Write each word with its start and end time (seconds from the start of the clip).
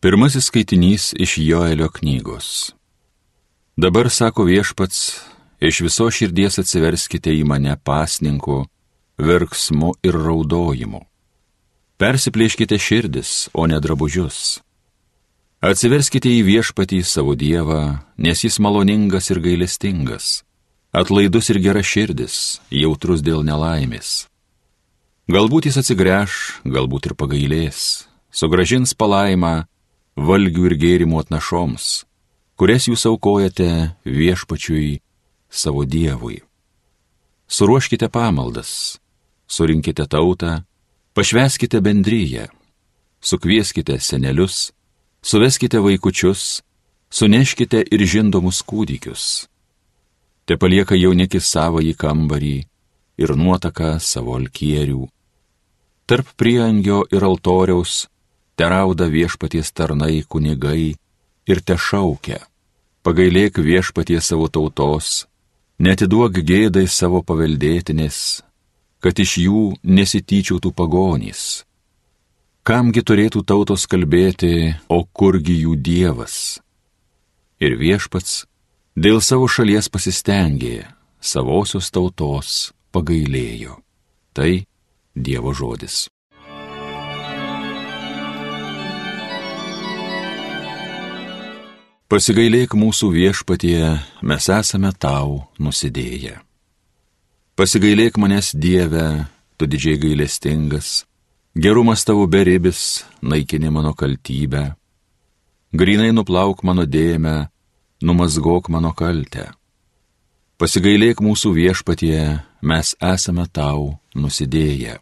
Pirmasis 0.00 0.44
skaitinys 0.44 1.14
iš 1.18 1.38
Joelio 1.38 1.88
knygos. 1.90 2.70
Dabar 3.76 4.10
sako 4.10 4.44
viešpats, 4.44 5.20
iš 5.60 5.80
viso 5.80 6.04
širdies 6.06 6.58
atsiverskite 6.62 7.32
į 7.34 7.40
mane 7.42 7.72
pasninku, 7.82 8.60
verksmu 9.18 9.96
ir 10.06 10.14
raudojimu. 10.14 11.00
Persiplėškite 11.98 12.78
širdis, 12.78 13.48
o 13.50 13.66
ne 13.66 13.80
drabužius. 13.82 14.60
Atsiverskite 15.66 16.30
į 16.30 16.44
viešpatį 16.46 17.00
savo 17.02 17.34
Dievą, 17.34 17.98
nes 18.22 18.44
jis 18.44 18.60
maloningas 18.62 19.32
ir 19.34 19.40
gailestingas, 19.42 20.44
atlaidus 20.94 21.50
ir 21.50 21.58
gera 21.64 21.82
širdis, 21.82 22.60
jautrus 22.70 23.24
dėl 23.26 23.42
nelaimės. 23.42 24.28
Galbūt 25.26 25.66
jis 25.66 25.80
atsigręš, 25.82 26.62
galbūt 26.62 27.10
ir 27.10 27.16
pagailės, 27.18 28.06
sugražins 28.30 28.94
palaimą, 28.94 29.66
valgių 30.18 30.66
ir 30.70 30.74
gėrimų 30.82 31.20
atnašoms, 31.22 32.04
kurias 32.58 32.88
jūs 32.90 33.06
aukojate 33.06 33.94
viešpačiui 34.04 34.98
savo 35.48 35.84
Dievui. 35.86 36.42
Suruoškite 37.48 38.08
pamaldas, 38.12 38.98
surinkite 39.46 40.04
tautą, 40.10 40.64
pašveskite 41.14 41.80
bendryje, 41.80 42.48
sukvieskite 43.20 43.98
senelius, 44.00 44.72
suveskite 45.22 45.80
vaikučius, 45.80 46.62
suneškite 47.10 47.84
ir 47.88 48.04
žindomus 48.04 48.60
kūdikius. 48.66 49.46
Te 50.44 50.56
palieka 50.56 50.96
jaunikis 50.98 51.48
savo 51.48 51.80
į 51.84 51.94
kambarį 51.96 52.56
ir 53.18 53.34
nuotaka 53.36 53.96
savo 54.00 54.36
alkierių. 54.36 55.06
Tarp 56.08 56.30
priangio 56.40 57.02
ir 57.12 57.24
altoriaus 57.24 58.06
terauda 58.58 59.06
viešpaties 59.06 59.70
tarnai 59.72 60.24
kunigai 60.26 60.96
ir 61.48 61.60
te 61.62 61.76
šaukia, 61.78 62.40
pagailėk 63.06 63.60
viešpaties 63.62 64.32
savo 64.32 64.48
tautos, 64.50 65.26
netiduok 65.78 66.42
gėdai 66.50 66.86
savo 66.90 67.22
paveldėtinės, 67.22 68.42
kad 68.98 69.18
iš 69.24 69.38
jų 69.46 69.64
nesityčiautų 69.86 70.74
pagonys. 70.74 71.64
Kamgi 72.66 73.00
turėtų 73.00 73.44
tautos 73.48 73.86
kalbėti, 73.88 74.74
o 74.92 75.00
kurgi 75.06 75.62
jų 75.62 75.78
dievas? 75.80 76.58
Ir 77.62 77.78
viešpats 77.80 78.42
dėl 78.98 79.22
savo 79.24 79.48
šalies 79.48 79.88
pasistengė, 79.88 80.82
savosios 81.22 81.88
tautos 81.94 82.74
pagailėjo. 82.92 83.78
Tai 84.36 84.50
Dievo 85.18 85.50
žodis. 85.50 86.06
Pasigailėk 92.08 92.72
mūsų 92.72 93.10
viešpatie, 93.12 93.80
mes 94.24 94.46
esame 94.48 94.94
tau 94.96 95.42
nusidėję. 95.60 96.38
Pasigailėk 97.52 98.16
manęs 98.16 98.54
Dieve, 98.56 99.26
tu 99.60 99.68
didžiai 99.68 100.00
gailestingas, 100.00 101.04
gerumas 101.52 102.06
tavo 102.08 102.24
beribis, 102.24 103.04
naikini 103.20 103.68
mano 103.68 103.92
kaltybę, 103.92 104.64
grinai 105.76 106.08
nuplauk 106.16 106.64
mano 106.64 106.88
dėmę, 106.88 107.36
numazgok 108.00 108.72
mano 108.72 108.96
kaltę. 108.96 109.50
Pasigailėk 110.56 111.20
mūsų 111.20 111.52
viešpatie, 111.60 112.40
mes 112.64 112.96
esame 113.04 113.50
tau 113.52 113.98
nusidėję. 114.16 114.96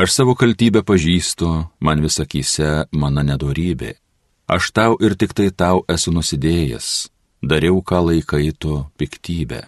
Aš 0.00 0.16
savo 0.16 0.32
kaltybę 0.32 0.80
pažįstu, 0.80 1.58
man 1.84 2.00
visakyse 2.00 2.86
mano 2.88 3.20
nedorybė 3.20 3.98
Aš 4.50 4.72
tau 4.74 4.96
ir 4.98 5.14
tik 5.14 5.30
tai 5.30 5.52
tau 5.54 5.84
esu 5.86 6.10
nusidėjęs, 6.10 7.06
dariau 7.38 7.78
ką 7.86 8.00
laikai 8.08 8.50
tu 8.50 8.80
piktybę. 8.98 9.62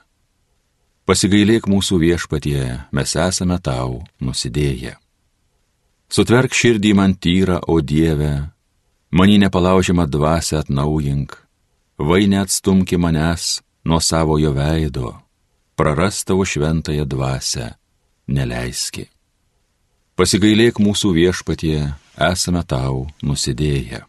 Pasigailėk 1.06 1.68
mūsų 1.70 2.00
viešpatie, 2.02 2.64
mes 2.90 3.14
esame 3.14 3.60
tau 3.62 4.02
nusidėję. 4.18 4.96
Sutverk 6.10 6.50
širdį 6.50 6.92
man 6.98 7.14
tyrą, 7.14 7.60
o 7.62 7.78
Dieve, 7.78 8.50
manį 9.14 9.38
nepalaužiamą 9.46 10.08
dvasę 10.10 10.58
atnaujink, 10.64 11.38
vai 11.98 12.26
neatstumki 12.26 12.98
manęs 12.98 13.62
nuo 13.86 14.02
savojo 14.02 14.50
veido, 14.50 15.14
praras 15.78 16.24
tavo 16.26 16.42
šventąją 16.42 17.06
dvasę, 17.06 17.70
neleiski. 18.26 19.06
Pasigailėk 20.18 20.82
mūsų 20.82 21.14
viešpatie, 21.22 21.92
esame 22.18 22.66
tau 22.66 23.06
nusidėję. 23.22 24.08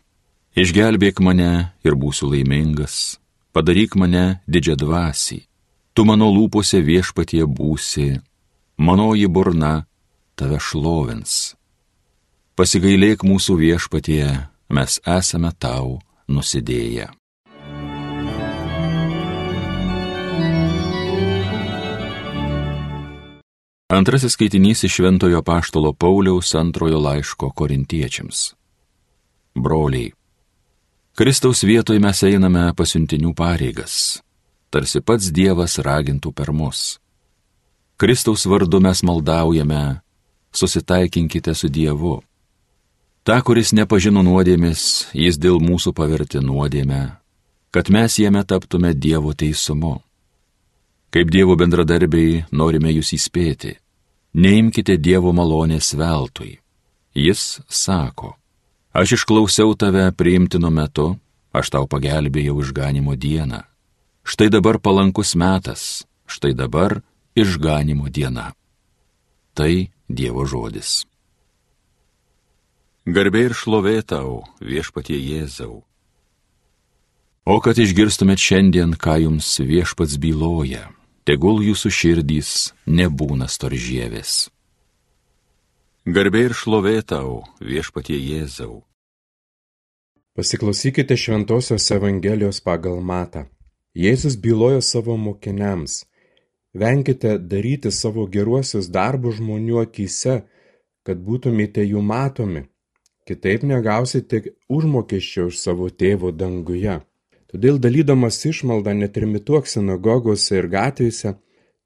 Išgelbėk 0.54 1.18
mane 1.18 1.74
ir 1.82 1.96
būsiu 1.98 2.28
laimingas, 2.30 3.18
padaryk 3.58 3.96
mane 3.98 4.38
didžią 4.46 4.76
dvasį, 4.78 5.40
tu 5.98 6.06
mano 6.06 6.28
lūpose 6.30 6.78
viešpatie 6.78 7.42
būsi, 7.50 8.22
manoji 8.78 9.26
burna 9.26 9.88
tave 10.38 10.62
šlovins. 10.62 11.56
Pasigailėk 12.54 13.26
mūsų 13.26 13.58
viešpatie, 13.66 14.30
mes 14.70 15.02
esame 15.10 15.50
tau 15.58 15.98
nusidėję. 16.30 17.10
Antrasis 23.90 24.38
skaitinys 24.38 24.86
iš 24.86 25.02
Šventojo 25.02 25.42
Paštalo 25.42 25.98
Pauliaus 25.98 26.54
antrojo 26.54 27.02
laiško 27.02 27.50
korintiečiams. 27.58 28.52
Broliai, 29.58 30.14
Kristaus 31.14 31.60
vietoj 31.62 32.00
mes 32.02 32.24
einame 32.26 32.72
pasiuntinių 32.74 33.36
pareigas, 33.38 34.24
tarsi 34.74 34.98
pats 34.98 35.28
Dievas 35.30 35.78
ragintų 35.78 36.32
per 36.34 36.50
mus. 36.50 36.98
Kristaus 38.02 38.48
vardu 38.50 38.80
mes 38.82 39.04
maldaujame, 39.06 40.02
susitaikinkite 40.50 41.54
su 41.54 41.70
Dievu. 41.70 42.16
Ta, 43.22 43.38
kuris 43.46 43.76
nepažino 43.78 44.26
nuodėmis, 44.26 45.14
jis 45.14 45.38
dėl 45.38 45.62
mūsų 45.62 45.94
paverti 45.94 46.42
nuodėmę, 46.42 47.04
kad 47.70 47.94
mes 47.94 48.18
jame 48.18 48.42
taptume 48.42 48.96
Dievo 48.98 49.38
teisumu. 49.38 50.00
Kaip 51.14 51.30
Dievo 51.30 51.54
bendradarbiai 51.54 52.48
norime 52.50 52.90
jūs 52.90 53.14
įspėti, 53.22 53.78
neimkite 54.34 54.98
Dievo 54.98 55.30
malonės 55.30 55.94
veltui. 55.94 56.58
Jis 57.14 57.62
sako, 57.70 58.34
Aš 58.94 59.18
išklausiau 59.18 59.74
tave 59.74 60.06
priimtinu 60.14 60.70
metu, 60.70 61.16
aš 61.50 61.74
tau 61.74 61.90
pagelbėjau 61.90 62.60
išganimo 62.62 63.18
dieną. 63.18 63.64
Štai 64.22 64.54
dabar 64.54 64.78
palankus 64.78 65.34
metas, 65.34 66.06
štai 66.30 66.54
dabar 66.54 67.02
išganimo 67.34 68.08
diena. 68.14 68.54
Tai 69.58 69.90
Dievo 70.14 70.46
žodis. 70.46 71.08
Garbė 73.10 73.48
ir 73.50 73.56
šlovė 73.58 73.98
tau, 74.06 74.44
viešpatie 74.62 75.18
Jėzau. 75.18 75.82
O 77.44 77.56
kad 77.60 77.80
išgirstumėt 77.82 78.40
šiandien, 78.40 78.94
ką 78.96 79.18
jums 79.26 79.50
viešpats 79.60 80.16
byloja, 80.22 80.86
tegul 81.26 81.66
jūsų 81.66 81.90
širdys 81.92 82.52
nebūna 82.86 83.50
storžėvės. 83.50 84.53
Garbė 86.04 86.42
ir 86.50 86.52
šlovė 86.52 86.98
tau, 87.08 87.46
viešpatie 87.64 88.18
Jėzau. 88.20 88.82
Pasiklausykite 90.36 91.16
Šventojios 91.16 91.86
Evangelijos 91.96 92.60
pagal 92.60 93.00
Matą. 93.00 93.46
Jėzus 93.96 94.36
bylojo 94.36 94.82
savo 94.84 95.16
mokiniams. 95.16 96.04
Venkite 96.76 97.38
daryti 97.40 97.88
savo 97.88 98.28
geruosius 98.28 98.92
darbus 98.92 99.40
žmonių 99.40 99.80
akise, 99.86 100.42
kad 101.08 101.24
būtumėte 101.24 101.88
jų 101.88 102.04
matomi. 102.04 102.68
Kitaip 103.24 103.64
negausite 103.64 104.44
užmokesčio 104.68 105.48
už 105.48 105.56
savo 105.56 105.88
tėvo 105.88 106.36
danguje. 106.36 107.00
Todėl 107.48 107.80
dalydamas 107.80 108.44
išmaldą 108.44 108.92
netrimituok 108.92 109.72
sinagogose 109.72 110.60
ir 110.60 110.68
gatvėse, 110.68 111.38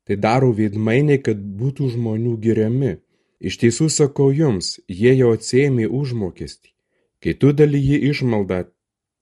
tai 0.09 0.15
daro 0.17 0.55
veidmainiai, 0.57 1.21
kad 1.21 1.37
būtų 1.37 1.93
žmonių 1.93 2.39
giriami. 2.41 2.97
Iš 3.39 3.59
tiesų 3.61 3.89
sakau 3.93 4.31
jums, 4.33 4.79
jie 4.89 5.13
jau 5.13 5.33
atsėmė 5.35 5.85
užmokestį. 5.99 6.73
Kai 7.21 7.33
tu 7.37 7.51
dalyji 7.53 7.99
išmaldą, 8.09 8.63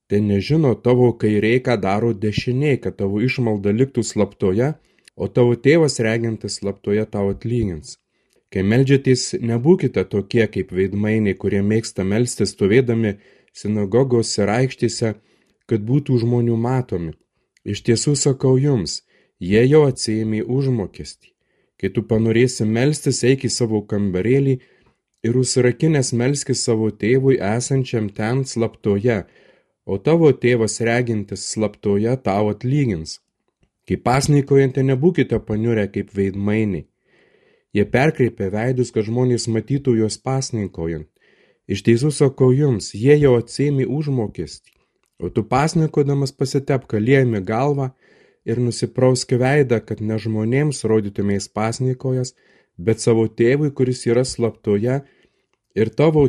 te 0.07 0.21
nežino 0.23 0.71
tavo 0.87 1.11
kairė, 1.19 1.57
ką 1.65 1.75
daro 1.81 2.13
dešinė, 2.13 2.77
kad 2.83 2.97
tavo 3.01 3.19
išmalda 3.27 3.75
liktų 3.75 4.03
slaptoje, 4.03 4.73
o 5.15 5.27
tavo 5.27 5.55
tėvas 5.55 5.99
regintis 6.07 6.59
slaptoje 6.59 7.05
tau 7.11 7.31
atlygins. 7.33 7.97
Kai 8.51 8.63
melžiatės, 8.63 9.33
nebūkite 9.41 10.05
tokie 10.07 10.47
kaip 10.47 10.71
veidmainiai, 10.71 11.35
kurie 11.35 11.61
mėgsta 11.65 12.07
melstis 12.07 12.53
stovėdami 12.55 13.17
sinagogos 13.51 14.31
ir 14.39 14.51
aikštėse, 14.53 15.15
kad 15.67 15.87
būtų 15.91 16.21
žmonių 16.23 16.55
matomi. 16.55 17.15
Iš 17.65 17.81
tiesų 17.87 18.15
sakau 18.15 18.55
jums, 18.61 19.01
jie 19.39 19.63
jau 19.65 19.87
atsėmė 19.89 20.43
užmokestį. 20.45 21.34
Kai 21.79 21.91
tu 21.95 22.03
panorėsi 22.07 22.65
melstis, 22.65 23.23
eik 23.27 23.45
į 23.47 23.51
savo 23.51 23.81
kambarėlį 23.91 24.55
ir 25.27 25.39
užsirakinęs 25.41 26.13
melskis 26.19 26.63
savo 26.67 26.91
tėvui 27.03 27.37
esančiam 27.41 28.07
ten 28.19 28.43
slaptoje, 28.47 29.23
o 29.85 29.97
tavo 29.97 30.31
tėvas 30.45 30.79
regintis 30.89 31.45
slaptoje 31.51 32.15
tau 32.27 32.51
atlygins. 32.53 33.19
Kaip 33.85 34.01
pasnykojantė 34.07 34.85
nebūkite 34.85 35.39
paniurę 35.47 35.85
kaip 35.93 36.13
veidmainiai. 36.17 36.87
Jie 37.75 37.83
perkreipia 37.91 38.47
veidus, 38.53 38.89
kad 38.95 39.05
žmonės 39.05 39.49
matytų 39.51 39.97
juos 39.99 40.15
pasninkojant. 40.23 41.09
Iš 41.67 41.81
tiesų 41.83 42.11
sakau 42.13 42.51
jums, 42.55 42.93
jie 42.95 43.17
jau 43.19 43.33
atsėmė 43.39 43.87
užmokestį, 43.89 44.71
o 45.19 45.31
tu 45.33 45.43
pasnikodamas 45.49 46.31
pasitep 46.31 46.85
kalėjami 46.87 47.41
galvą 47.43 47.89
ir 48.45 48.61
nusiprausk 48.61 49.35
veidą, 49.41 49.81
kad 49.81 50.01
ne 50.01 50.17
žmonėms 50.21 50.83
rodytumės 50.89 51.49
pasnikojas, 51.49 52.35
bet 52.77 53.01
savo 53.01 53.27
tėvui, 53.27 53.71
kuris 53.73 54.05
yra 54.09 54.25
slaptoje, 54.25 55.01
ir 55.75 55.93
tavo 56.01 56.27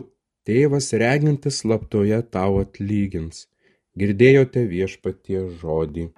tėvas 0.48 0.92
regintis 1.02 1.62
slaptoje 1.62 2.22
tau 2.32 2.62
atlygins. 2.62 3.46
Girdėjote 3.96 4.66
viešpatie 4.68 5.46
žodį. 5.60 6.10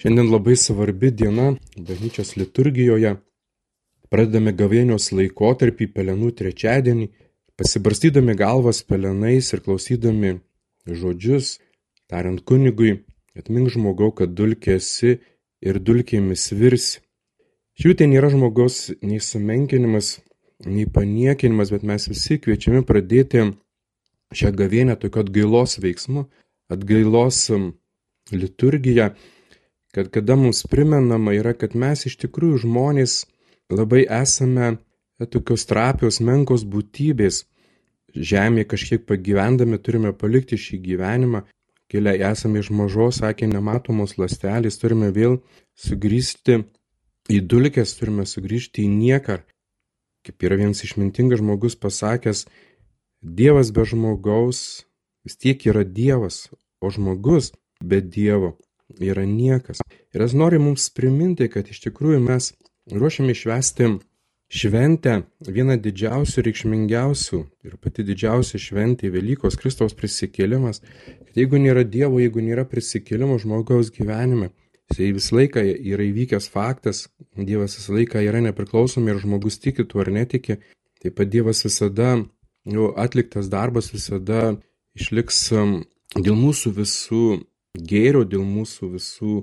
Šiandien 0.00 0.30
labai 0.32 0.54
svarbi 0.56 1.10
diena 1.12 1.50
bažnyčios 1.76 2.32
liturgijoje. 2.40 3.18
Pradedame 4.10 4.54
gavėnios 4.56 5.10
laikotarpį 5.12 5.90
pelenų 5.96 6.30
trečiadienį, 6.38 7.10
pasibarstydami 7.60 8.34
galvas 8.40 8.80
pelenais 8.82 9.52
ir 9.52 9.60
klausydami 9.64 10.38
žodžius, 10.88 11.58
tariant 12.08 12.40
kunigui, 12.48 13.02
atmink 13.36 13.68
žmogau, 13.74 14.10
kad 14.16 14.32
dulkė 14.32 14.78
esi 14.80 15.18
ir 15.60 15.78
dulkėmis 15.78 16.48
virsi. 16.56 17.02
Šių 17.80 17.92
ten 18.00 18.10
nėra 18.12 18.32
žmogaus 18.32 18.90
nei 19.04 19.20
sumenkinimas, 19.24 20.18
nei 20.64 20.86
paniekinimas, 20.88 21.70
bet 21.72 21.84
mes 21.84 22.08
visi 22.08 22.40
kviečiami 22.40 22.80
pradėti 22.88 23.44
šią 24.36 24.54
gavėnę 24.56 24.96
tokio 25.00 25.22
atgailos 25.24 25.78
veiksmu, 25.84 26.26
atgailos 26.72 27.44
um, 27.54 27.70
liturgiją 28.32 29.12
kad 29.92 30.10
kada 30.10 30.36
mums 30.36 30.66
primenama 30.66 31.34
yra, 31.34 31.54
kad 31.54 31.74
mes 31.74 32.06
iš 32.06 32.16
tikrųjų 32.24 32.64
žmonės 32.64 33.24
labai 33.70 34.04
esame 34.06 34.76
tokios 35.30 35.66
trapios, 35.68 36.20
menkos 36.22 36.64
būtybės. 36.64 37.44
Žemėje 38.14 38.66
kažkiek 38.72 39.06
pagyvendami 39.06 39.78
turime 39.78 40.12
palikti 40.16 40.58
šį 40.58 40.80
gyvenimą, 40.86 41.44
kilę 41.90 42.14
esame 42.30 42.62
iš 42.62 42.70
mažos, 42.74 43.20
sakė, 43.22 43.48
nematomos 43.50 44.16
lastelės, 44.18 44.78
turime 44.82 45.10
vėl 45.14 45.40
sugrįžti 45.78 46.60
į 47.30 47.40
dulkes, 47.50 47.94
turime 47.98 48.26
sugrįžti 48.26 48.86
į 48.86 48.90
nieką. 48.94 49.40
Kaip 50.26 50.44
yra 50.44 50.58
vienas 50.60 50.82
išmintingas 50.84 51.40
žmogus 51.40 51.78
pasakęs, 51.80 52.46
Dievas 53.20 53.68
be 53.76 53.84
žmogaus 53.84 54.86
vis 55.28 55.36
tiek 55.36 55.60
yra 55.68 55.84
Dievas, 55.84 56.48
o 56.80 56.88
žmogus 56.88 57.50
be 57.84 58.00
Dievo 58.00 58.54
yra 58.96 59.26
niekas. 59.28 59.82
Ir 60.14 60.24
jis 60.24 60.32
nori 60.32 60.58
mums 60.58 60.88
priminti, 60.96 61.50
kad 61.52 61.68
iš 61.68 61.82
tikrųjų 61.84 62.22
mes 62.24 62.54
ruošiame 62.90 63.36
švęsti 63.36 63.90
šventę, 64.50 65.20
vieną 65.46 65.76
didžiausių, 65.80 66.42
reikšmingiausių 66.46 67.40
ir 67.66 67.76
pati 67.82 68.04
didžiausia 68.06 68.58
šventė 68.58 69.12
Velykos 69.14 69.56
Kristaus 69.60 69.94
prisikėlimas, 69.94 70.82
kad 70.82 71.38
jeigu 71.38 71.60
nėra 71.62 71.84
Dievo, 71.86 72.18
jeigu 72.18 72.42
nėra 72.42 72.66
prisikėlimo 72.68 73.38
žmogaus 73.42 73.92
gyvenime, 73.94 74.50
jisai 74.90 75.12
visą 75.14 75.38
laiką 75.38 75.62
yra 75.94 76.06
įvykęs 76.08 76.50
faktas, 76.50 77.06
Dievas 77.38 77.78
visą 77.78 77.94
laiką 77.94 78.24
yra 78.26 78.42
nepriklausomi 78.42 79.14
ir 79.14 79.22
žmogus 79.22 79.60
tiki 79.62 79.86
tuo 79.86 80.02
ar 80.02 80.10
netiki, 80.10 80.58
taip 81.00 81.16
pat 81.20 81.30
Dievas 81.30 81.62
visada, 81.64 82.16
jo 82.66 82.90
atliktas 82.98 83.48
darbas 83.52 83.92
visada 83.94 84.56
išliks 84.98 85.44
um, 85.54 85.78
dėl 86.18 86.34
mūsų 86.34 86.74
visų 86.80 87.24
gėrio, 87.78 88.24
dėl 88.26 88.42
mūsų 88.42 88.90
visų 88.96 89.34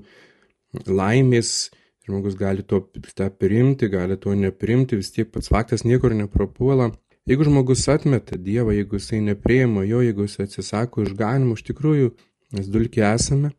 laimės. 0.87 1.71
Žmogus 2.07 2.37
gali 2.39 2.63
to 2.63 2.79
tą 3.15 3.27
priimti, 3.29 3.89
gali 3.91 4.15
to 4.17 4.35
neprimti, 4.35 4.99
vis 4.99 5.11
tiek 5.11 5.29
pats 5.31 5.51
faktas 5.51 5.83
niekur 5.83 6.15
neprapuola. 6.15 6.91
Jeigu 7.27 7.43
žmogus 7.43 7.83
atmeta 7.91 8.37
Dievą, 8.39 8.71
jeigu 8.71 8.95
jisai 8.95 9.19
neprieima 9.25 9.83
jo, 9.83 9.99
jeigu 10.05 10.23
jisai 10.23 10.45
atsisako 10.47 11.03
išganimo, 11.03 11.57
iš 11.57 11.65
tikrųjų 11.67 12.13
mes 12.55 12.69
dulkė 12.71 13.03
esame 13.09 13.51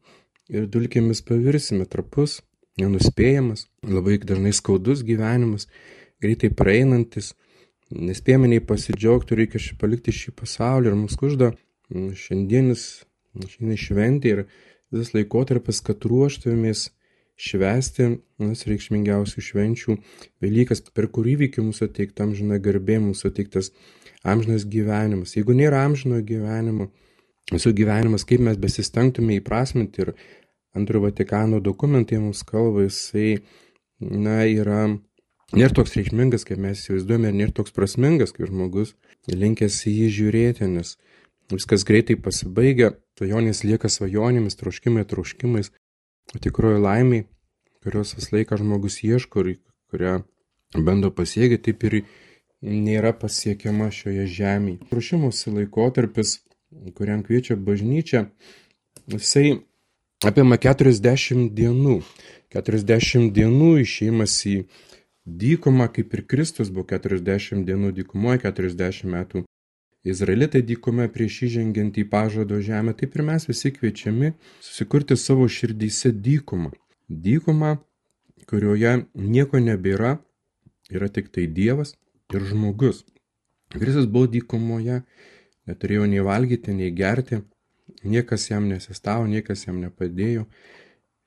ir 0.48 0.64
dulkėmis 0.72 1.20
pavirsime 1.28 1.84
trapus, 1.84 2.38
nenuspėjamas, 2.80 3.66
labai 3.84 4.16
dažnai 4.22 4.54
skaudus 4.56 5.04
gyvenimas, 5.04 5.68
greitai 6.24 6.48
praeinantis, 6.48 7.34
nespėjame 7.92 8.48
nei 8.54 8.64
pasidžiaugti, 8.64 9.36
reikia 9.36 9.60
palikti 9.80 10.16
šį 10.16 10.32
pasaulį 10.40 10.88
ir 10.88 10.98
mus 11.02 11.20
kužda 11.20 11.52
šiandienis 11.92 12.88
Šiandien 13.46 13.78
šventė 13.78 14.32
ir 14.32 14.40
visas 14.92 15.12
laikotarpis, 15.14 15.80
kad 15.84 16.04
ruoštumės 16.08 16.88
švęsti 17.38 18.08
vienas 18.38 18.64
reikšmingiausių 18.66 19.42
švenčių 19.48 19.96
Velykas, 20.42 20.82
per 20.94 21.06
kurį 21.14 21.36
įvykį 21.36 21.64
mūsų 21.68 21.90
teikta 21.94 22.26
amžina 22.26 22.58
garbė, 22.62 22.98
mūsų 23.02 23.30
teiktas 23.36 23.70
amžinas 24.26 24.66
gyvenimas. 24.68 25.36
Jeigu 25.38 25.54
nėra 25.56 25.84
amžino 25.86 26.18
gyvenimo, 26.26 26.90
mūsų 27.52 27.72
gyvenimas, 27.78 28.26
kaip 28.28 28.42
mes 28.44 28.58
besistengtume 28.60 29.38
įprasminti 29.38 30.04
ir 30.04 30.14
antrojo 30.76 31.06
Vatikano 31.06 31.62
dokumentai 31.64 32.18
mums 32.20 32.42
kalba, 32.46 32.88
jisai, 32.88 33.44
na, 34.02 34.42
yra 34.44 34.88
nėra 35.54 35.74
toks 35.78 35.94
reikšmingas, 35.96 36.44
kaip 36.48 36.60
mes 36.62 36.82
įsivaizduojame, 36.82 37.30
ir 37.30 37.38
nėra 37.42 37.54
toks 37.56 37.74
prasmingas, 37.76 38.34
kaip 38.36 38.50
žmogus 38.50 38.96
linkęs 39.30 39.80
į 39.88 39.94
jį 39.94 40.08
žiūrėti, 40.18 40.68
nes 40.74 40.96
viskas 41.54 41.86
greitai 41.88 42.18
pasibaigia, 42.20 42.96
svajonės 43.18 43.64
lieka 43.64 43.88
svajonėmis, 43.90 44.58
troškimai 44.60 45.06
troškimais, 45.08 45.72
o 46.34 46.40
tikroji 46.42 46.80
laimiai, 46.82 47.26
kurios 47.82 48.14
vis 48.16 48.30
laiką 48.34 48.58
žmogus 48.60 49.00
ieško 49.04 49.44
ir 49.44 49.54
kurią 49.92 50.14
bando 50.84 51.10
pasiekti, 51.14 51.60
taip 51.70 51.84
ir 51.88 51.98
nėra 52.62 53.14
pasiekiama 53.16 53.88
šioje 53.94 54.26
žemėje. 54.34 54.90
Ruošimosi 54.92 55.54
laikotarpis, 55.54 56.38
kuriam 56.98 57.22
kviečia 57.24 57.56
bažnyčia, 57.56 58.26
jisai 59.08 59.60
apima 60.26 60.58
40 60.58 61.48
dienų. 61.54 62.00
40 62.54 63.32
dienų 63.36 63.72
išėjimas 63.84 64.34
į 64.48 64.56
dykumą, 65.28 65.90
kaip 65.92 66.14
ir 66.16 66.24
Kristus 66.28 66.72
buvo 66.72 66.88
40 66.88 67.64
dienų 67.68 67.92
dykumoje, 68.00 68.42
40 68.48 69.08
metų 69.12 69.47
Izraelitai 70.08 70.62
dykume 70.64 71.08
prieš 71.12 71.42
įžengiant 71.48 71.98
į 72.00 72.04
pažado 72.12 72.60
žemę, 72.64 72.94
taip 72.96 73.16
ir 73.16 73.24
mes 73.26 73.48
visi 73.48 73.72
kviečiami 73.74 74.32
susikurti 74.64 75.16
savo 75.18 75.48
širdyse 75.48 76.12
dykumą. 76.12 76.72
Dykumą, 77.08 77.76
kurioje 78.48 78.94
nieko 79.14 79.60
nebėra, 79.60 80.16
yra 80.92 81.08
tik 81.12 81.28
tai 81.34 81.46
Dievas 81.46 81.94
ir 82.34 82.44
žmogus. 82.48 83.04
Kristus 83.72 84.08
buvo 84.08 84.28
dykumoje, 84.32 85.02
neturėjo 85.68 86.08
nei 86.08 86.24
valgyti, 86.24 86.72
nei 86.76 86.92
gerti, 86.96 87.42
niekas 88.04 88.48
jam 88.50 88.68
nesistavo, 88.70 89.26
niekas 89.28 89.66
jam 89.66 89.80
nepadėjo, 89.82 90.46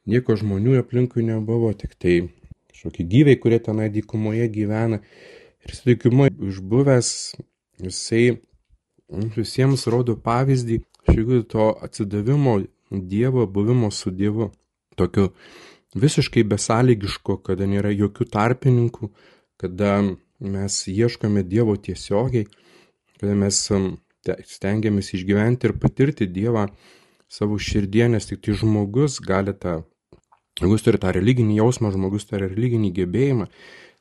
nieko 0.10 0.38
žmonių 0.38 0.80
aplinkui 0.82 1.26
nebuvo, 1.28 1.74
tik 1.78 1.94
tai 2.02 2.16
kažkokie 2.72 3.06
gyviai, 3.06 3.38
kurie 3.38 3.60
tenai 3.62 3.92
dykumoje 3.94 4.48
gyvena. 4.54 5.02
Ir 5.62 5.76
su 5.78 5.86
dykumoje 5.92 6.34
išbuvęs, 6.50 7.12
jisai 7.86 8.40
visiems 9.12 9.88
rodo 9.92 10.16
pavyzdį 10.16 10.80
šių 11.12 11.44
to 11.52 11.72
atsidavimo 11.84 12.62
Dievo, 12.92 13.46
buvimo 13.48 13.92
su 13.92 14.12
Dievu. 14.12 14.52
Tokiu 15.00 15.30
visiškai 15.96 16.44
besąlygiško, 16.48 17.38
kada 17.44 17.68
nėra 17.68 17.92
jokių 17.92 18.28
tarpininkų, 18.32 19.12
kada 19.60 20.02
mes 20.40 20.82
ieškome 20.88 21.44
Dievo 21.48 21.78
tiesiogiai, 21.78 22.48
kada 23.20 23.36
mes 23.38 23.62
stengiamės 24.50 25.14
išgyventi 25.16 25.70
ir 25.70 25.78
patirti 25.80 26.28
Dievą 26.28 26.68
savo 27.32 27.58
širdie, 27.60 28.08
nes 28.12 28.28
tik 28.28 28.44
tai 28.44 28.58
žmogus 28.60 29.20
gali 29.24 29.54
tą, 29.56 29.82
žmogus 30.60 30.84
turi 30.84 31.00
tą 31.02 31.14
religinį 31.16 31.62
jausmą, 31.62 31.94
žmogus 31.96 32.28
turi 32.28 32.50
religinį 32.52 32.92
gebėjimą 33.00 33.48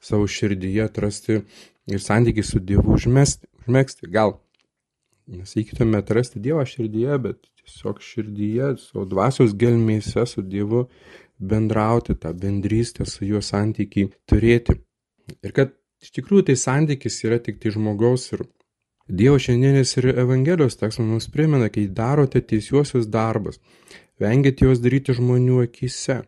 savo 0.02 0.26
širdyje 0.26 0.86
atrasti 0.88 1.42
ir 1.90 2.02
santykiai 2.02 2.46
su 2.46 2.58
Dievu 2.58 2.96
užmesti, 2.96 3.46
užmėgsti. 3.62 4.10
Gal 4.10 4.38
Nesakytume 5.30 6.00
atrasti 6.02 6.40
Dievą 6.42 6.64
širdyje, 6.66 7.18
bet 7.22 7.38
tiesiog 7.60 8.00
širdyje, 8.02 8.72
savo 8.82 9.04
dvasios 9.06 9.52
gelmėse 9.58 10.24
su 10.26 10.42
Dievu 10.42 10.86
bendrauti, 11.38 12.16
tą 12.18 12.32
bendrystę 12.34 13.06
su 13.06 13.24
juo 13.28 13.42
santykiai 13.44 14.10
turėti. 14.28 14.74
Ir 15.46 15.54
kad 15.56 15.76
iš 16.02 16.10
tikrųjų 16.16 16.48
tai 16.50 16.56
santykis 16.58 17.20
yra 17.28 17.38
tik 17.38 17.60
tai 17.62 17.72
žmogaus 17.76 18.26
ir 18.34 18.42
Dievo 19.10 19.38
šiandienis 19.42 19.96
ir 19.98 20.12
Evangelijos 20.12 20.78
tekstas 20.78 21.06
mums 21.06 21.26
primena, 21.34 21.66
kai 21.70 21.88
darote 21.90 22.42
teisiuosius 22.52 23.08
darbus, 23.10 23.58
vengite 24.22 24.66
juos 24.66 24.82
daryti 24.82 25.16
žmonių 25.18 25.64
akise, 25.64 26.20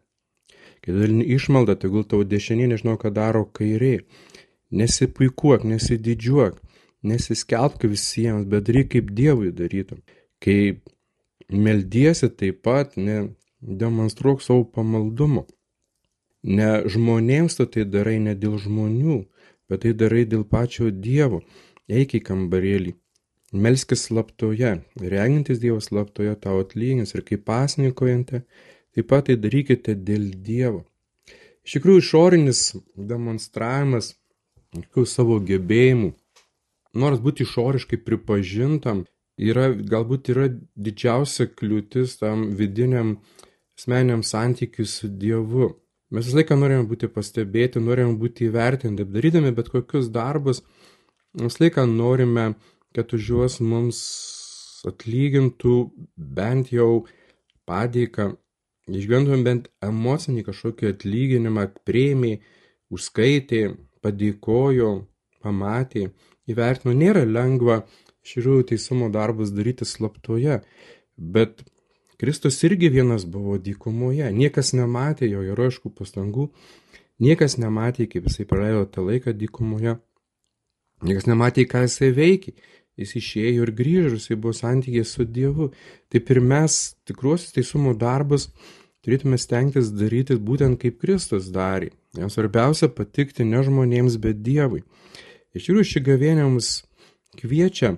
kai 0.82 0.94
dalini 0.96 1.26
išmaldą, 1.36 1.76
tegul 1.78 2.02
tavo 2.02 2.26
dešinė 2.26 2.72
nežinau, 2.72 2.96
ką 2.98 3.12
daro 3.14 3.44
kairė. 3.54 4.00
Nesipuikuok, 4.72 5.66
nesididžiuok, 5.68 6.58
nesiskelbk 7.02 7.86
visiems, 7.90 8.46
bet 8.46 8.66
daryk 8.68 8.92
kaip 8.94 9.10
Dievui 9.16 9.52
darytum. 9.54 10.02
Kai 10.42 10.78
meldiesi 11.50 12.30
taip 12.30 12.62
pat, 12.66 12.96
ne 12.96 13.34
demonstruok 13.62 14.42
savo 14.42 14.64
pamaldumo. 14.74 15.46
Ne 16.42 16.82
žmonėms 16.90 17.58
tu 17.58 17.66
tai 17.70 17.84
darai 17.86 18.18
ne 18.22 18.34
dėl 18.34 18.56
žmonių, 18.58 19.20
bet 19.70 19.84
tai 19.84 19.92
darai 19.94 20.24
dėl 20.26 20.42
pačio 20.48 20.90
Dievo. 20.90 21.42
Eik 21.90 22.16
į 22.18 22.22
kambarėlį, 22.26 22.94
melskis 23.52 24.06
slaptoje, 24.08 24.78
regintis 24.96 25.60
Dievas 25.62 25.90
slaptoje 25.90 26.34
tau 26.42 26.62
atlygins 26.62 27.14
ir 27.14 27.22
kaip 27.26 27.44
pasnikojate, 27.46 28.42
taip 28.94 29.10
pat 29.10 29.28
tai 29.28 29.36
darykite 29.38 29.94
dėl 29.94 30.32
Dievo. 30.46 30.82
Iš 31.62 31.76
tikrųjų, 31.76 32.02
išorinis 32.02 32.62
demonstravimas 32.96 34.16
savo 35.06 35.38
gebėjimų, 35.46 36.10
nors 36.94 37.20
būti 37.24 37.46
išoriškai 37.46 37.98
pripažintam, 38.06 39.04
yra, 39.40 39.70
galbūt 39.72 40.32
yra 40.34 40.48
didžiausia 40.76 41.48
kliūtis 41.48 42.18
tam 42.20 42.50
vidiniam 42.58 43.16
asmeniam 43.78 44.22
santykiui 44.22 44.86
su 44.86 45.08
Dievu. 45.08 45.72
Mes 46.12 46.26
visą 46.28 46.42
laiką 46.42 46.58
norime 46.60 46.84
būti 46.88 47.08
pastebėti, 47.08 47.80
norime 47.80 48.18
būti 48.20 48.50
įvertinti, 48.50 49.06
darydami 49.08 49.54
bet 49.56 49.70
kokius 49.72 50.10
darbus, 50.12 50.60
visą 51.40 51.64
laiką 51.64 51.86
norime, 51.88 52.52
kad 52.92 53.14
už 53.16 53.30
juos 53.32 53.58
mums 53.64 54.02
atlygintų 54.84 55.76
bent 56.16 56.72
jau 56.74 57.06
padėką, 57.68 58.34
išgyventumėm 58.92 59.46
bent 59.46 59.70
emocinį 59.80 60.44
kažkokį 60.50 60.90
atlyginimą, 60.90 61.70
prieimiai, 61.88 62.42
užskaitė, 62.92 63.62
padėkojo, 64.04 64.92
pamatė, 65.40 66.10
įvertino. 66.50 66.94
Nėra 66.96 67.24
lengva 67.28 67.82
iš 68.22 68.36
tikrųjų 68.36 68.68
teisumo 68.72 69.10
darbus 69.12 69.52
daryti 69.54 69.86
slaptoje, 69.88 70.60
bet 71.16 71.64
Kristus 72.22 72.60
irgi 72.62 72.92
vienas 72.94 73.26
buvo 73.26 73.56
dykumoje, 73.58 74.28
niekas 74.30 74.72
nematė 74.78 75.26
jo 75.30 75.42
herojiškų 75.42 75.90
pastangų, 75.98 76.50
niekas 77.22 77.58
nematė, 77.58 78.06
kaip 78.10 78.28
jisai 78.30 78.46
praleido 78.46 78.84
tą 78.86 79.02
laiką 79.08 79.34
dykumoje, 79.34 79.96
niekas 81.02 81.26
nematė, 81.26 81.66
ką 81.66 81.82
jisai 81.88 82.12
veikė, 82.14 82.54
jis 83.00 83.16
išėjo 83.18 83.66
ir 83.66 83.74
grįžo, 83.74 84.14
jisai 84.20 84.38
buvo 84.38 84.54
santykė 84.54 85.02
su 85.08 85.26
Dievu. 85.26 85.72
Taip 86.12 86.30
ir 86.30 86.40
mes 86.44 86.78
tikruosius 87.08 87.56
teisumo 87.56 87.96
darbus 87.98 88.50
turėtume 89.02 89.38
stengtis 89.40 89.90
daryti 89.90 90.38
būtent 90.38 90.78
kaip 90.82 91.00
Kristus 91.02 91.50
darė. 91.54 91.90
Jam 92.14 92.30
svarbiausia 92.30 92.90
patikti 92.92 93.46
ne 93.48 93.62
žmonėms, 93.64 94.18
bet 94.22 94.42
Dievui. 94.46 94.84
Iš 95.52 95.68
tikrųjų, 95.68 95.88
ši 95.88 96.00
gavėnė 96.06 96.48
mus 96.48 96.70
kviečia 97.36 97.96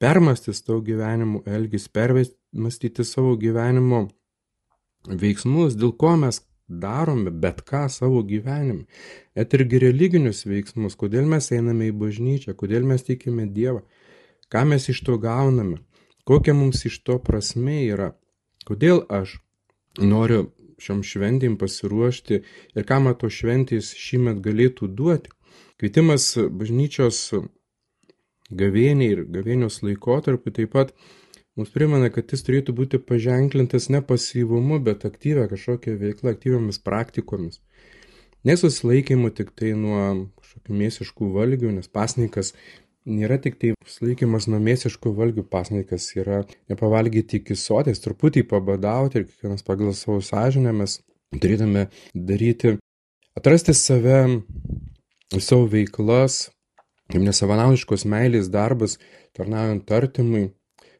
permastis 0.00 0.62
tavo 0.64 0.80
gyvenimo 0.84 1.42
elgis, 1.48 1.88
permastyti 1.92 3.04
savo 3.04 3.36
gyvenimo 3.40 4.06
veiksmus, 5.08 5.76
dėl 5.80 5.94
ko 5.96 6.14
mes 6.20 6.42
darome 6.70 7.30
bet 7.30 7.62
ką 7.66 7.86
savo 7.90 8.22
gyvenime. 8.22 8.86
Et 9.34 9.54
irgi 9.56 9.80
religinius 9.82 10.44
veiksmus, 10.46 10.96
kodėl 11.00 11.26
mes 11.28 11.50
einame 11.52 11.90
į 11.90 11.96
bažnyčią, 12.00 12.54
kodėl 12.54 12.86
mes 12.86 13.04
tikime 13.08 13.48
Dievą, 13.50 13.82
ką 14.52 14.64
mes 14.70 14.88
iš 14.92 15.02
to 15.06 15.18
gauname, 15.18 15.80
kokia 16.28 16.54
mums 16.54 16.84
iš 16.86 17.00
to 17.02 17.18
prasme 17.18 17.80
yra, 17.88 18.12
kodėl 18.68 19.04
aš 19.08 19.40
noriu 19.98 20.50
šiom 20.80 21.02
šventėm 21.04 21.58
pasiruošti 21.60 22.40
ir 22.40 22.86
ką 22.88 23.00
man 23.04 23.18
to 23.20 23.28
šventės 23.28 23.92
šįmet 23.98 24.40
galėtų 24.44 24.88
duoti. 24.96 25.32
Kvietimas 25.80 26.34
bažnyčios 26.36 27.22
gavėniai 28.50 29.14
ir 29.14 29.24
gavėnios 29.30 29.80
laikotarpiu 29.86 30.52
taip 30.54 30.74
pat 30.74 30.92
mums 31.56 31.72
primena, 31.74 32.10
kad 32.12 32.32
jis 32.32 32.44
turėtų 32.46 32.74
būti 32.76 33.00
paženklintas 33.04 33.88
ne 33.94 34.02
pasyvumu, 34.04 34.80
bet 34.84 35.06
aktyvę 35.08 35.48
kažkokią 35.52 35.96
veiklą, 36.00 36.34
aktyviamis 36.34 36.80
praktikomis. 36.84 37.60
Nesusilaikymu 38.48 39.30
tik 39.36 39.50
tai 39.56 39.74
nuo 39.76 40.04
kažkokių 40.40 40.76
mėsiškų 40.82 41.32
valgių, 41.34 41.74
nes 41.76 41.90
pasnikas 41.92 42.54
nėra 43.08 43.36
tik 43.42 43.58
tai 43.60 43.74
sulaikymas 43.88 44.48
nuo 44.48 44.60
mėsiškų 44.64 45.12
valgių, 45.16 45.44
pasnikas 45.48 46.08
yra 46.16 46.42
nepavalgyti 46.72 47.40
iki 47.40 47.56
sotės, 47.56 48.00
truputį 48.04 48.46
pabadauti 48.48 49.20
ir 49.20 49.26
kiekvienas 49.28 49.64
pagal 49.66 49.92
savo 49.96 50.20
sąžinę 50.24 50.72
mes 50.76 50.98
turėtume 51.36 51.88
daryti, 52.14 52.76
atrasti 53.38 53.74
save, 53.76 54.18
savo 55.38 55.68
veiklas, 55.70 56.50
nesavanaudiškos 57.14 58.06
meilės 58.06 58.50
darbas, 58.50 58.98
tarnaujant 59.36 59.90
artimui, 59.94 60.50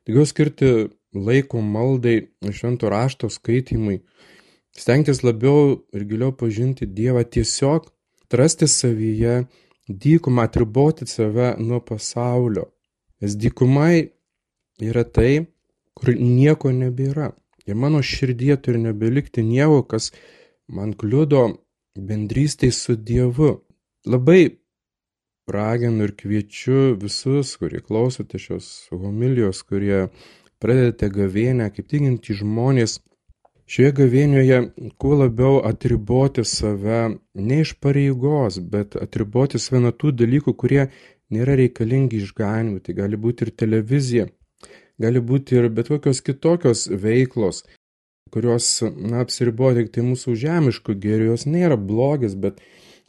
daugiau 0.06 0.26
skirti 0.26 0.70
laiko 1.14 1.60
maldai, 1.62 2.30
švento 2.54 2.90
rašto 2.90 3.30
skaitimui, 3.30 4.00
stengtis 4.76 5.24
labiau 5.26 5.80
ir 5.94 6.06
giliau 6.06 6.30
pažinti 6.32 6.86
Dievą, 6.86 7.24
tiesiog 7.24 7.90
atrasti 8.24 8.68
savyje 8.70 9.44
dykumą, 9.88 10.42
atriboti 10.46 11.06
save 11.06 11.56
nuo 11.58 11.80
pasaulio. 11.80 12.70
Nes 13.20 13.34
dykumai 13.36 14.10
yra 14.80 15.04
tai, 15.04 15.46
kur 15.94 16.14
nieko 16.14 16.70
nebėra. 16.72 17.32
Ir 17.66 17.76
mano 17.76 18.00
širdie 18.02 18.56
turi 18.56 18.80
nebelikti 18.80 19.42
nieko, 19.44 19.82
kas 19.82 20.10
man 20.70 20.94
kliudo 20.94 21.42
bendrystėj 21.98 22.72
su 22.72 22.96
Dievu. 22.96 23.58
Labai 24.06 24.56
raginu 25.46 26.04
ir 26.04 26.14
kviečiu 26.16 26.94
visus, 26.96 27.56
kurie 27.60 27.82
klausote 27.84 28.38
šios 28.40 28.88
homilijos, 28.94 29.60
kurie 29.68 30.06
pradedate 30.62 31.10
gavėnę, 31.12 31.66
kaip 31.74 31.90
tikinti 31.90 32.36
žmonės, 32.38 33.00
šioje 33.68 33.92
gavėnioje 33.98 34.62
kuo 34.96 35.18
labiau 35.20 35.60
atriboti 35.68 36.46
save 36.48 37.02
ne 37.34 37.60
iš 37.66 37.74
pareigos, 37.84 38.56
bet 38.72 38.96
atriboti 38.96 39.60
save 39.60 39.82
nuo 39.84 39.92
tų 39.92 40.14
dalykų, 40.22 40.56
kurie 40.56 40.88
nėra 41.28 41.58
reikalingi 41.60 42.22
išganimui. 42.24 42.80
Tai 42.80 42.96
gali 43.04 43.20
būti 43.20 43.48
ir 43.48 43.52
televizija, 43.52 44.28
gali 44.96 45.20
būti 45.20 45.60
ir 45.60 45.68
bet 45.68 45.92
kokios 45.92 46.24
kitokios 46.24 46.88
veiklos, 46.88 47.66
kurios, 48.32 48.78
na, 48.96 49.26
apsiribuoja 49.26 49.82
tik 49.82 49.92
tai 49.92 50.08
mūsų 50.08 50.38
žemiškų 50.40 50.96
gėrių, 51.04 51.34
jos 51.34 51.50
nėra 51.50 51.76
blogis, 51.76 52.32
bet 52.32 52.64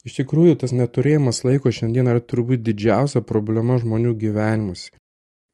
Iš 0.06 0.18
tikrųjų, 0.18 0.56
tas 0.64 0.74
neturėjimas 0.74 1.44
laiko 1.46 1.70
šiandien 1.70 2.10
yra 2.10 2.22
turbūt 2.24 2.64
didžiausia 2.66 3.22
problema 3.22 3.78
žmonių 3.82 4.16
gyvenimuose. 4.22 4.90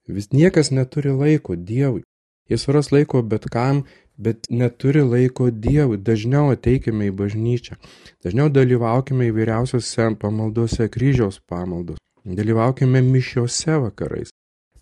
Vis 0.08 0.30
niekas 0.32 0.72
neturi 0.72 1.12
laiko 1.12 1.58
Dievui. 1.60 2.06
Jis 2.48 2.63
suras 2.63 2.94
laiko 2.96 3.20
bet 3.27 3.50
kam, 3.51 3.84
bet 4.16 4.48
neturi 4.50 5.04
laiko 5.04 5.50
Dievui. 5.51 6.00
Dažniau 6.00 6.54
ateikime 6.56 7.10
į 7.10 7.16
bažnyčią. 7.20 7.75
Dažniau 8.24 8.48
dalyvaukime 8.48 9.27
įvairiausiose 9.34 10.13
pamaldose 10.22 10.88
kryžiaus 10.94 11.42
pamaldos. 11.44 12.00
Dalyvaukime 12.24 13.04
mišiose 13.04 13.82
vakarais. 13.84 14.32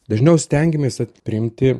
Dažniau 0.09 0.37
stengiamės 0.37 1.01
atprimti 1.01 1.73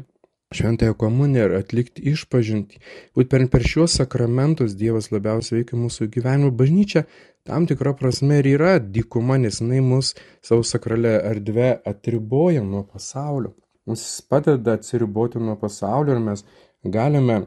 šventąją 0.54 0.94
komuniją 0.94 1.46
ir 1.46 1.56
atlikti 1.60 2.04
išpažinti. 2.12 2.80
Būt 3.18 3.32
per, 3.32 3.66
šiuos 3.72 3.98
sakramentus 4.00 4.76
Dievas 4.78 5.12
labiausiai 5.12 5.62
veikia 5.62 5.80
mūsų 5.80 6.10
gyvenimą. 6.14 6.52
Bažnyčia 6.60 7.06
tam 7.48 7.66
tikra 7.70 7.96
prasme 7.98 8.40
ir 8.42 8.50
yra 8.56 8.78
dykuma, 8.80 9.38
nes 9.42 9.62
jinai 9.62 9.82
mus 9.82 10.14
savo 10.46 10.64
sakralę 10.64 11.18
erdvę 11.32 11.72
atriboja 11.86 12.64
nuo 12.64 12.84
pasaulio. 12.84 13.56
Mums 13.86 14.06
padeda 14.30 14.78
atsiriboti 14.78 15.42
nuo 15.42 15.58
pasaulio 15.62 16.16
ir 16.16 16.24
mes 16.24 16.46
galime 16.84 17.46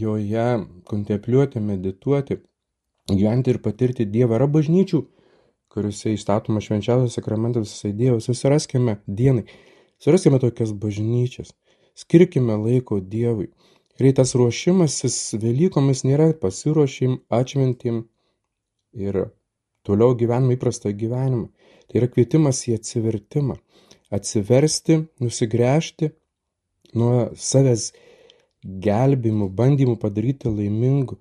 joje 0.00 0.48
kontempliuoti, 0.84 1.60
medituoti, 1.60 2.36
gyventi 3.08 3.54
ir 3.54 3.62
patirti 3.64 4.04
Dievą. 4.04 4.36
Yra 4.40 4.48
bažnyčių, 4.48 5.00
kuriuose 5.72 6.14
įstatoma 6.16 6.60
švenčiausias 6.64 7.16
sakramentas 7.16 7.72
visai 7.72 7.92
Dievas. 7.96 8.28
Susiraskime 8.28 8.98
dienai. 9.06 9.46
Suraskime 10.00 10.40
tokias 10.40 10.72
bažnyčias. 10.72 11.52
Skirkime 12.00 12.56
laiko 12.56 13.00
Dievui. 13.00 13.50
Greitas 14.00 14.32
ruošimasis 14.38 15.16
Velykomis 15.42 16.00
nėra 16.08 16.30
pasiruošim, 16.40 17.18
atšventim 17.28 17.98
ir 19.06 19.18
toliau 19.84 20.14
gyvenimą 20.16 20.56
įprastą 20.56 20.94
gyvenimą. 21.02 21.50
Tai 21.88 22.00
yra 22.00 22.08
kvietimas 22.08 22.62
į 22.70 22.78
atsivertimą. 22.78 23.58
Atsiversti, 24.16 24.96
nusigręžti 25.20 26.08
nuo 26.96 27.28
savęs 27.36 27.90
gelbimų, 28.86 29.50
bandymų 29.60 29.98
padaryti 30.00 30.50
laimingų, 30.50 31.18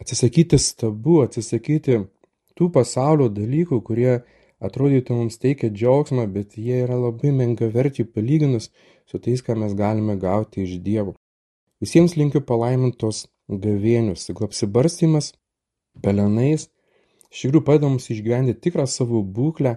atsisakyti 0.00 0.60
stabų, 0.60 1.18
atsisakyti 1.26 1.98
tų 2.54 2.70
pasaulio 2.76 3.28
dalykų, 3.32 3.80
kurie 3.88 4.14
atrodytų 4.66 5.18
mums 5.18 5.38
teikia 5.42 5.70
džiaugsmą, 5.72 6.26
bet 6.32 6.56
jie 6.60 6.82
yra 6.86 6.96
labai 7.00 7.32
menkaverčiai 7.36 8.08
palyginus 8.08 8.70
su 9.10 9.20
tais, 9.20 9.42
ką 9.44 9.56
mes 9.60 9.76
galime 9.78 10.16
gauti 10.20 10.64
iš 10.64 10.78
Dievo. 10.84 11.14
Visiems 11.84 12.16
linkiu 12.16 12.40
palaimintos 12.48 13.26
gavėnius, 13.48 14.24
tik 14.28 14.40
apsibarstymas 14.46 15.34
pelenais, 16.04 16.68
iš 17.30 17.46
tikrųjų 17.46 17.64
padeda 17.66 17.90
mums 17.90 18.08
išgyventi 18.14 18.56
tikrą 18.66 18.86
savo 18.88 19.20
būklę 19.36 19.76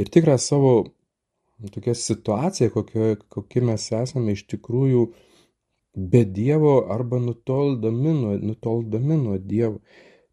ir 0.00 0.10
tikrą 0.14 0.38
savo 0.42 0.72
tokią 1.74 1.94
situaciją, 1.94 2.70
kokio, 2.74 3.14
kokie 3.28 3.62
mes 3.66 3.86
esame 3.92 4.34
iš 4.34 4.44
tikrųjų 4.50 5.06
be 5.98 6.24
Dievo 6.24 6.74
arba 6.94 7.18
nutoldami 7.22 8.12
nuo, 8.20 8.34
nutoldami 8.50 9.16
nuo 9.18 9.38
Dievo. 9.38 9.80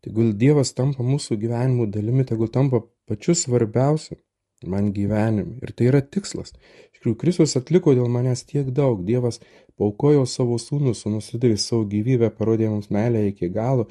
Tegul 0.06 0.36
Dievas 0.38 0.74
tampa 0.78 1.04
mūsų 1.04 1.40
gyvenimo 1.42 1.88
dalimi, 1.90 2.26
tegul 2.30 2.52
tampa 2.54 2.84
pačiu 3.10 3.36
svarbiausiu 3.36 4.18
man 4.66 4.92
gyvenime. 4.94 5.60
Ir 5.62 5.74
tai 5.78 5.90
yra 5.92 6.02
tikslas. 6.02 6.54
Iš 6.94 7.00
tikrųjų, 7.00 7.18
Kristus 7.22 7.56
atliko 7.60 7.94
dėl 7.98 8.10
manęs 8.12 8.46
tiek 8.50 8.72
daug. 8.74 9.04
Dievas 9.06 9.42
paukojo 9.78 10.26
savo 10.30 10.58
sūnų, 10.62 10.96
sūnus 10.98 11.30
atidavė 11.32 11.58
savo 11.62 11.86
gyvybę, 11.92 12.32
parodė 12.38 12.72
mums 12.72 12.92
meilę 12.94 13.28
iki 13.30 13.52
galo. 13.54 13.88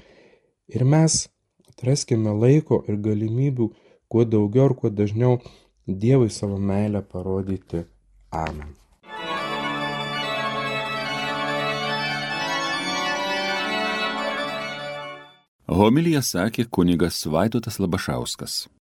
Ir 0.72 0.86
mes 0.88 1.26
atraskime 1.68 2.32
laiko 2.38 2.82
ir 2.88 2.98
galimybių 3.04 3.68
kuo 4.08 4.24
daugiau 4.24 4.70
ir 4.70 4.78
kuo 4.80 4.90
dažniau 4.90 5.38
Dievui 5.84 6.30
savo 6.32 6.56
meilę 6.56 7.02
parodyti. 7.04 7.82
Amen. 8.32 8.70
Homilija 15.68 16.22
sakė 16.24 16.64
kunigas 16.70 17.18
Vaidotas 17.28 17.76
Labašauskas. 17.82 18.62